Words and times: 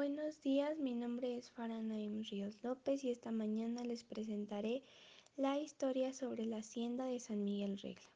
Buenos 0.00 0.40
días, 0.40 0.78
mi 0.78 0.94
nombre 0.94 1.36
es 1.36 1.50
Faranaim 1.50 2.22
Ríos 2.22 2.56
López 2.62 3.04
y 3.04 3.10
esta 3.10 3.32
mañana 3.32 3.84
les 3.84 4.02
presentaré 4.02 4.82
la 5.36 5.58
historia 5.58 6.14
sobre 6.14 6.46
la 6.46 6.60
hacienda 6.60 7.04
de 7.04 7.20
San 7.20 7.44
Miguel 7.44 7.78
Regla. 7.78 8.10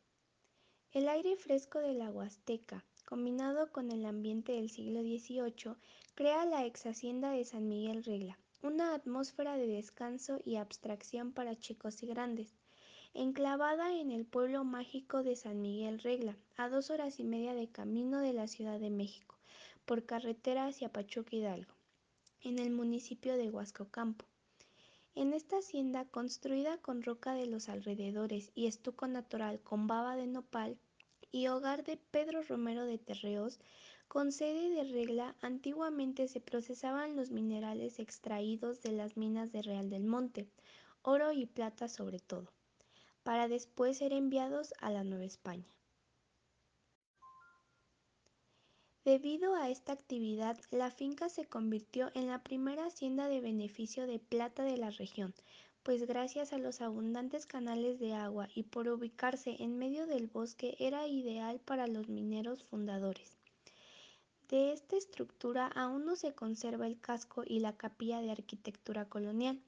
El 0.92 1.10
aire 1.10 1.36
fresco 1.36 1.80
de 1.80 1.92
la 1.92 2.10
Huasteca, 2.10 2.86
combinado 3.04 3.70
con 3.70 3.90
el 3.90 4.06
ambiente 4.06 4.52
del 4.52 4.70
siglo 4.70 5.02
XVIII, 5.02 5.74
crea 6.14 6.46
la 6.46 6.64
ex 6.64 6.86
hacienda 6.86 7.32
de 7.32 7.44
San 7.44 7.68
Miguel 7.68 8.02
Regla, 8.02 8.38
una 8.62 8.94
atmósfera 8.94 9.58
de 9.58 9.66
descanso 9.66 10.40
y 10.42 10.56
abstracción 10.56 11.32
para 11.32 11.58
chicos 11.58 12.02
y 12.02 12.06
grandes. 12.06 12.54
Enclavada 13.12 13.94
en 13.94 14.10
el 14.10 14.24
pueblo 14.24 14.64
mágico 14.64 15.22
de 15.22 15.36
San 15.36 15.60
Miguel 15.60 16.00
Regla, 16.00 16.34
a 16.56 16.70
dos 16.70 16.88
horas 16.88 17.20
y 17.20 17.24
media 17.24 17.52
de 17.52 17.68
camino 17.68 18.20
de 18.20 18.32
la 18.32 18.48
Ciudad 18.48 18.80
de 18.80 18.88
México, 18.88 19.34
por 19.84 20.04
carretera 20.04 20.66
hacia 20.66 20.92
Pachuca 20.92 21.36
Hidalgo, 21.36 21.74
en 22.40 22.58
el 22.58 22.70
municipio 22.70 23.36
de 23.36 23.50
Huascocampo. 23.50 24.24
En 25.14 25.32
esta 25.32 25.58
hacienda, 25.58 26.06
construida 26.06 26.78
con 26.78 27.02
roca 27.02 27.34
de 27.34 27.46
los 27.46 27.68
alrededores 27.68 28.50
y 28.54 28.66
estuco 28.66 29.06
natural 29.06 29.60
con 29.60 29.86
baba 29.86 30.16
de 30.16 30.26
nopal, 30.26 30.78
y 31.30 31.48
hogar 31.48 31.82
de 31.82 31.96
Pedro 31.96 32.42
Romero 32.42 32.84
de 32.84 32.96
Terreos, 32.96 33.58
con 34.06 34.30
sede 34.30 34.70
de 34.70 34.84
regla, 34.84 35.34
antiguamente 35.40 36.28
se 36.28 36.40
procesaban 36.40 37.16
los 37.16 37.32
minerales 37.32 37.98
extraídos 37.98 38.82
de 38.82 38.92
las 38.92 39.16
minas 39.16 39.50
de 39.50 39.62
Real 39.62 39.90
del 39.90 40.04
Monte, 40.04 40.46
oro 41.02 41.32
y 41.32 41.46
plata 41.46 41.88
sobre 41.88 42.20
todo, 42.20 42.52
para 43.24 43.48
después 43.48 43.98
ser 43.98 44.12
enviados 44.12 44.74
a 44.80 44.90
la 44.90 45.02
Nueva 45.02 45.24
España. 45.24 45.66
Debido 49.04 49.54
a 49.54 49.68
esta 49.68 49.92
actividad, 49.92 50.58
la 50.70 50.90
finca 50.90 51.28
se 51.28 51.44
convirtió 51.44 52.10
en 52.14 52.26
la 52.26 52.42
primera 52.42 52.86
hacienda 52.86 53.28
de 53.28 53.42
beneficio 53.42 54.06
de 54.06 54.18
plata 54.18 54.62
de 54.62 54.78
la 54.78 54.88
región, 54.88 55.34
pues 55.82 56.06
gracias 56.06 56.54
a 56.54 56.58
los 56.58 56.80
abundantes 56.80 57.44
canales 57.44 58.00
de 58.00 58.14
agua 58.14 58.48
y 58.54 58.62
por 58.62 58.88
ubicarse 58.88 59.56
en 59.62 59.76
medio 59.76 60.06
del 60.06 60.26
bosque 60.26 60.74
era 60.78 61.06
ideal 61.06 61.60
para 61.60 61.86
los 61.86 62.08
mineros 62.08 62.64
fundadores. 62.64 63.36
De 64.48 64.72
esta 64.72 64.96
estructura 64.96 65.66
aún 65.66 66.06
no 66.06 66.16
se 66.16 66.34
conserva 66.34 66.86
el 66.86 66.98
casco 66.98 67.44
y 67.46 67.60
la 67.60 67.76
capilla 67.76 68.22
de 68.22 68.30
arquitectura 68.30 69.04
colonial, 69.10 69.60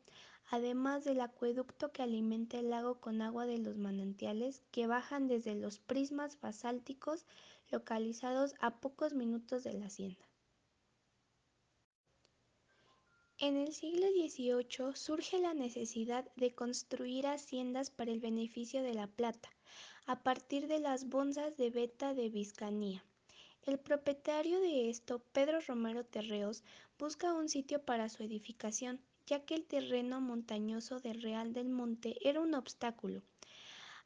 además 0.49 1.05
del 1.05 1.21
acueducto 1.21 1.93
que 1.93 2.03
alimenta 2.03 2.59
el 2.59 2.71
lago 2.71 3.01
con 3.01 3.23
agua 3.23 3.47
de 3.47 3.59
los 3.59 3.77
manantiales 3.77 4.63
que 4.71 4.87
bajan 4.87 5.27
desde 5.27 5.55
los 5.55 5.79
prismas 5.79 6.41
basálticos 6.41 7.27
localizados 7.71 8.55
a 8.61 8.79
pocos 8.79 9.15
minutos 9.15 9.65
de 9.65 9.73
la 9.73 9.87
hacienda. 9.87 10.25
En 13.39 13.57
el 13.57 13.75
siglo 13.75 14.07
XVIII 14.09 14.95
surge 14.95 15.39
la 15.39 15.53
necesidad 15.53 16.25
de 16.37 16.55
construir 16.55 17.27
haciendas 17.27 17.91
para 17.91 18.11
el 18.11 18.21
beneficio 18.21 18.83
de 18.83 18.95
la 18.95 19.09
plata, 19.09 19.51
a 20.07 20.23
partir 20.23 20.69
de 20.69 20.79
las 20.79 21.09
bonzas 21.09 21.57
de 21.59 21.69
Beta 21.69 22.15
de 22.15 22.31
Vizcanía. 22.31 23.05
El 23.67 23.81
propietario 23.81 24.61
de 24.61 24.89
esto, 24.91 25.19
Pedro 25.33 25.59
Romero 25.61 26.05
Terreos, 26.05 26.63
busca 27.01 27.35
un 27.35 27.49
sitio 27.49 27.83
para 27.83 28.09
su 28.09 28.23
edificación, 28.23 29.01
ya 29.27 29.45
que 29.45 29.57
el 29.57 29.65
terreno 29.65 30.21
montañoso 30.21 31.01
de 31.01 31.15
Real 31.15 31.53
del 31.53 31.69
Monte 31.69 32.17
era 32.21 32.41
un 32.41 32.55
obstáculo, 32.55 33.23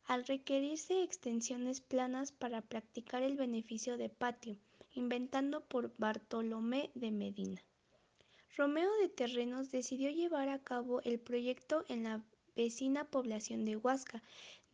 al 0.06 0.24
requerirse 0.24 1.02
extensiones 1.02 1.82
planas 1.82 2.32
para 2.32 2.62
practicar 2.62 3.22
el 3.22 3.36
beneficio 3.36 3.98
de 3.98 4.08
patio, 4.08 4.56
inventando 4.94 5.60
por 5.60 5.92
Bartolomé 5.98 6.90
de 6.94 7.10
Medina. 7.10 7.62
Romeo 8.56 8.90
de 9.02 9.10
Terrenos 9.10 9.70
decidió 9.70 10.10
llevar 10.10 10.48
a 10.48 10.58
cabo 10.58 11.02
el 11.02 11.20
proyecto 11.20 11.84
en 11.88 12.04
la 12.04 12.22
vecina 12.60 13.06
población 13.06 13.64
de 13.64 13.76
Huasca, 13.76 14.22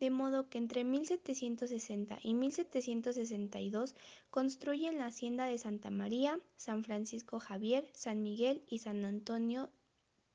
de 0.01 0.11
modo 0.11 0.49
que 0.49 0.59
entre 0.59 0.83
1760 0.83 2.19
y 2.21 2.35
1762 2.35 3.95
construyen 4.29 4.99
la 4.99 5.07
hacienda 5.07 5.47
de 5.47 5.57
Santa 5.57 5.91
María, 5.91 6.41
San 6.57 6.83
Francisco 6.83 7.39
Javier, 7.39 7.89
San 7.93 8.25
Miguel 8.25 8.65
y 8.69 8.81
San 8.81 9.05
Antonio, 9.05 9.71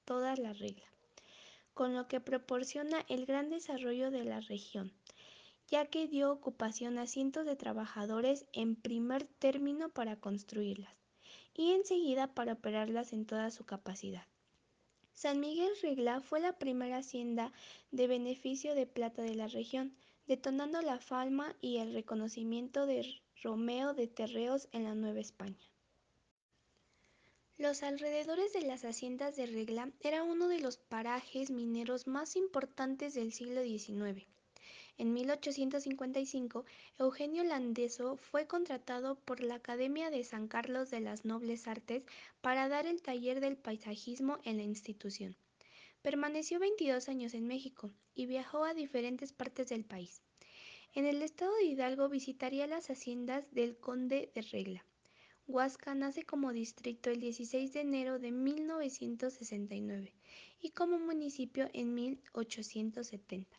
toda 0.06 0.38
la 0.38 0.54
regla, 0.54 0.86
con 1.74 1.94
lo 1.94 2.08
que 2.08 2.22
proporciona 2.22 3.06
el 3.10 3.26
gran 3.26 3.50
desarrollo 3.50 4.12
de 4.12 4.24
la 4.24 4.40
región, 4.40 4.94
ya 5.68 5.86
que 5.88 6.08
dio 6.08 6.32
ocupación 6.32 6.98
a 6.98 7.06
cientos 7.06 7.46
de 7.46 7.58
trabajadores 7.58 8.46
en 8.54 8.78
primer 8.78 9.26
término 9.26 9.90
para 9.90 10.16
construirlas 10.16 10.94
y 11.54 11.72
enseguida 11.72 12.34
para 12.34 12.54
operarlas 12.54 13.12
en 13.12 13.26
toda 13.26 13.52
su 13.52 13.66
capacidad. 13.66 14.24
San 15.14 15.40
Miguel 15.40 15.72
Regla 15.82 16.22
fue 16.22 16.40
la 16.40 16.58
primera 16.58 16.98
hacienda 16.98 17.52
de 17.92 18.08
beneficio 18.08 18.76
de 18.76 18.88
plata 18.88 19.22
de 19.22 19.36
la 19.36 19.48
región, 19.48 19.96
detonando 20.28 20.82
la 20.82 21.00
fama 21.00 21.56
y 21.62 21.78
el 21.78 21.94
reconocimiento 21.94 22.86
de 22.86 23.06
Romeo 23.44 23.94
de 23.94 24.08
Terreos 24.08 24.68
en 24.72 24.86
la 24.86 24.96
Nueva 24.96 25.20
España. 25.20 25.72
Los 27.58 27.84
alrededores 27.84 28.54
de 28.54 28.62
las 28.62 28.86
haciendas 28.86 29.36
de 29.36 29.46
Regla 29.46 29.92
era 30.00 30.24
uno 30.24 30.48
de 30.48 30.60
los 30.60 30.78
parajes 30.78 31.52
mineros 31.52 32.08
más 32.08 32.36
importantes 32.36 33.14
del 33.14 33.34
siglo 33.34 33.62
XIX. 33.62 34.26
En 34.98 35.14
1855, 35.14 36.66
Eugenio 37.00 37.44
Landeso 37.44 38.18
fue 38.18 38.46
contratado 38.46 39.16
por 39.16 39.40
la 39.42 39.56
Academia 39.56 40.10
de 40.10 40.24
San 40.24 40.48
Carlos 40.48 40.90
de 40.92 41.00
las 41.00 41.26
Nobles 41.26 41.68
Artes 41.68 42.04
para 42.42 42.70
dar 42.70 42.86
el 42.86 43.02
taller 43.02 43.40
del 43.40 43.58
paisajismo 43.58 44.40
en 44.44 44.58
la 44.58 44.64
institución. 44.64 45.36
Permaneció 46.02 46.60
22 46.60 47.10
años 47.10 47.34
en 47.34 47.48
México 47.48 47.92
y 48.16 48.26
viajó 48.26 48.64
a 48.64 48.74
diferentes 48.74 49.34
partes 49.34 49.70
del 49.70 49.86
país. 49.86 50.22
En 50.94 51.06
el 51.06 51.22
estado 51.22 51.56
de 51.56 51.66
Hidalgo 51.66 52.10
visitaría 52.10 52.68
las 52.68 52.90
haciendas 52.90 53.50
del 53.52 53.78
conde 53.78 54.30
de 54.36 54.42
Regla. 54.42 54.86
Huasca 55.48 55.96
nace 55.96 56.24
como 56.24 56.54
distrito 56.54 57.10
el 57.10 57.20
16 57.20 57.74
de 57.74 57.82
enero 57.82 58.20
de 58.20 58.32
1969 58.32 60.14
y 60.62 60.70
como 60.72 61.00
municipio 61.00 61.70
en 61.74 61.94
1870. 61.94 63.58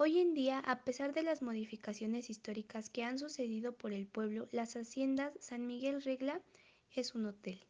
Hoy 0.00 0.20
en 0.20 0.32
día, 0.32 0.60
a 0.60 0.84
pesar 0.84 1.12
de 1.12 1.24
las 1.24 1.42
modificaciones 1.42 2.30
históricas 2.30 2.88
que 2.88 3.02
han 3.02 3.18
sucedido 3.18 3.72
por 3.72 3.92
el 3.92 4.06
pueblo, 4.06 4.46
las 4.52 4.76
haciendas 4.76 5.32
San 5.40 5.66
Miguel 5.66 6.02
Regla 6.02 6.40
es 6.94 7.16
un 7.16 7.26
hotel. 7.26 7.66